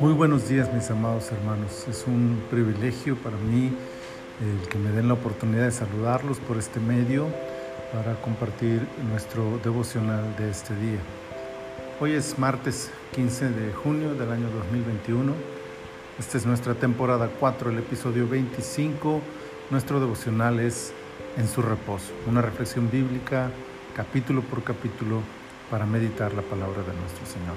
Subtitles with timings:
[0.00, 1.86] Muy buenos días mis amados hermanos.
[1.88, 3.72] Es un privilegio para mí
[4.40, 7.28] el que me den la oportunidad de saludarlos por este medio
[7.92, 11.00] para compartir nuestro devocional de este día.
[12.00, 15.32] Hoy es martes 15 de junio del año 2021.
[16.18, 19.20] Esta es nuestra temporada 4, el episodio 25.
[19.70, 20.92] Nuestro devocional es
[21.36, 23.50] En su reposo, una reflexión bíblica
[23.94, 25.22] capítulo por capítulo
[25.70, 27.56] para meditar la palabra de nuestro Señor.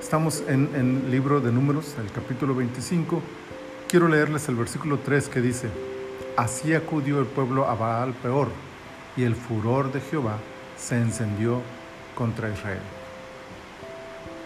[0.00, 3.22] Estamos en el libro de números, el capítulo 25.
[3.88, 5.68] Quiero leerles el versículo 3 que dice,
[6.36, 8.48] Así acudió el pueblo a Baal peor,
[9.16, 10.36] y el furor de Jehová
[10.76, 11.62] se encendió
[12.14, 12.82] contra Israel.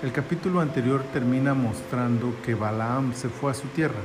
[0.03, 4.01] El capítulo anterior termina mostrando que Balaam se fue a su tierra,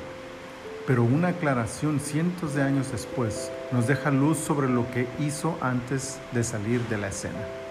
[0.87, 6.19] pero una aclaración cientos de años después nos deja luz sobre lo que hizo antes
[6.31, 7.62] de salir de la escena.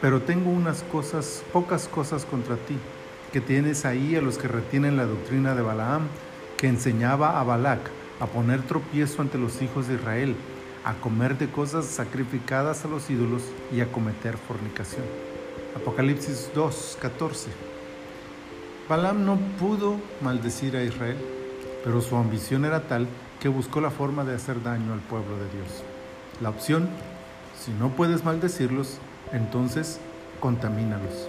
[0.00, 2.76] Pero tengo unas cosas, pocas cosas contra ti,
[3.32, 6.08] que tienes ahí a los que retienen la doctrina de Balaam,
[6.56, 7.80] que enseñaba a Balac
[8.18, 10.34] a poner tropiezo ante los hijos de Israel,
[10.84, 13.42] a comer de cosas sacrificadas a los ídolos
[13.72, 15.04] y a cometer fornicación.
[15.76, 17.50] Apocalipsis 2, 14.
[18.88, 21.16] Balaam no pudo maldecir a Israel,
[21.84, 23.06] pero su ambición era tal
[23.38, 25.84] que buscó la forma de hacer daño al pueblo de Dios.
[26.40, 26.88] La opción,
[27.58, 28.98] si no puedes maldecirlos,
[29.32, 30.00] entonces
[30.40, 31.28] contamínalos.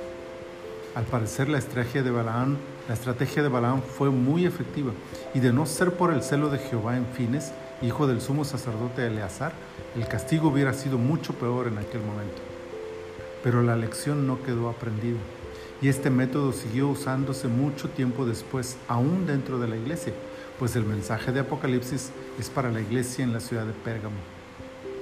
[0.96, 2.58] Al parecer la estrategia de Balaam,
[2.88, 4.92] la estrategia de Balaam fue muy efectiva
[5.34, 9.08] y de no ser por el celo de Jehová en fines, hijo del sumo sacerdote
[9.08, 9.54] Eleazar,
[9.96, 12.42] el castigo hubiera sido mucho peor en aquel momento.
[13.44, 15.20] Pero la lección no quedó aprendida
[15.82, 20.14] y este método siguió usándose mucho tiempo después, aún dentro de la iglesia,
[20.60, 24.18] pues el mensaje de Apocalipsis es para la iglesia en la ciudad de Pérgamo.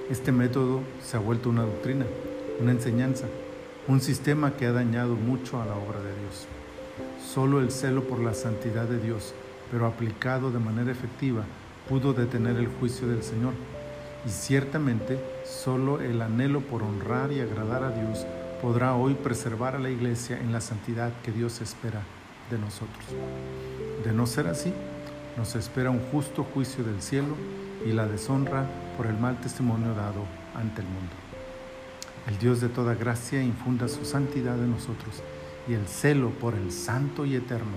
[0.10, 2.06] Este método se ha vuelto una doctrina
[2.60, 3.26] una enseñanza,
[3.88, 6.48] un sistema que ha dañado mucho a la obra de Dios.
[7.26, 9.34] Solo el celo por la santidad de Dios,
[9.72, 11.44] pero aplicado de manera efectiva,
[11.88, 13.54] pudo detener el juicio del Señor.
[14.26, 18.26] Y ciertamente solo el anhelo por honrar y agradar a Dios
[18.62, 22.02] podrá hoy preservar a la iglesia en la santidad que Dios espera
[22.52, 23.06] de nosotros.
[24.04, 24.74] De no ser así,
[25.38, 27.36] nos espera un justo juicio del cielo
[27.86, 28.66] y la deshonra
[28.98, 30.26] por el mal testimonio dado
[30.56, 31.29] ante el mundo.
[32.30, 35.24] El Dios de toda gracia infunda su santidad en nosotros
[35.68, 37.72] y el celo por el santo y eterno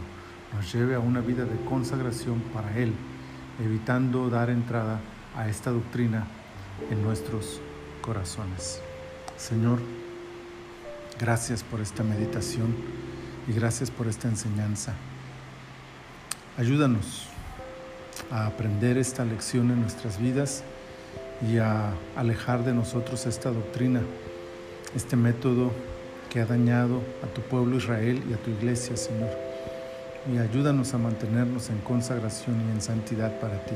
[0.53, 2.93] nos lleve a una vida de consagración para Él,
[3.65, 5.01] evitando dar entrada
[5.35, 6.27] a esta doctrina
[6.91, 7.62] en nuestros
[8.03, 8.83] corazones.
[9.39, 9.79] Señor,
[11.19, 12.77] gracias por esta meditación
[13.49, 14.93] y gracias por esta enseñanza.
[16.59, 17.29] Ayúdanos
[18.31, 20.62] a aprender esta lección en nuestras vidas
[21.51, 24.03] y a alejar de nosotros esta doctrina
[24.95, 25.71] este método
[26.31, 29.31] que ha dañado a tu pueblo Israel y a tu iglesia, Señor.
[30.33, 33.75] Y ayúdanos a mantenernos en consagración y en santidad para ti.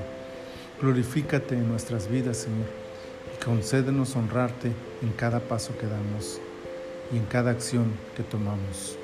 [0.81, 2.67] Glorifícate en nuestras vidas, Señor,
[3.35, 4.73] y concédenos honrarte
[5.03, 6.41] en cada paso que damos
[7.13, 8.97] y en cada acción que tomamos.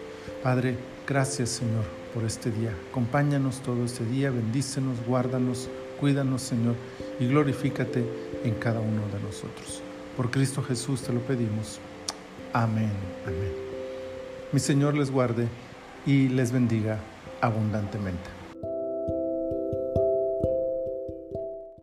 [0.42, 1.84] Padre, gracias, Señor,
[2.14, 2.72] por este día.
[2.90, 5.68] Acompáñanos todo este día, bendícenos, guárdanos,
[6.00, 6.74] cuídanos, Señor,
[7.20, 8.04] y glorifícate
[8.44, 9.82] en cada uno de nosotros.
[10.16, 11.80] Por Cristo Jesús te lo pedimos.
[12.54, 12.92] Amén,
[13.26, 13.52] amén.
[14.52, 15.48] Mi Señor les guarde
[16.04, 16.98] y les bendiga
[17.40, 18.41] abundantemente.